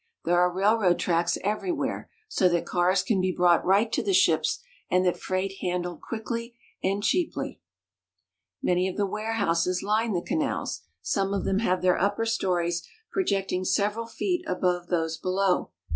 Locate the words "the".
4.01-4.15, 5.05-5.13, 8.97-9.05, 10.13-10.23